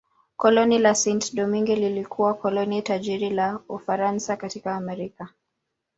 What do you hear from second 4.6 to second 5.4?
Amerika.